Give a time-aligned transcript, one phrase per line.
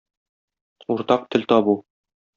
[0.95, 1.77] Уртак тел табу.